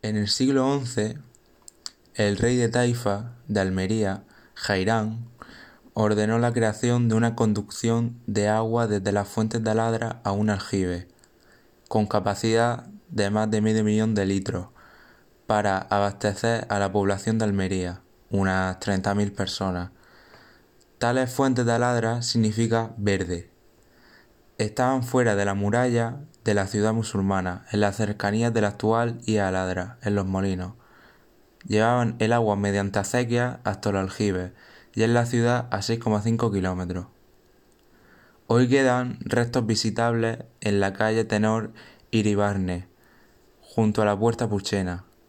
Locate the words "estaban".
24.58-25.02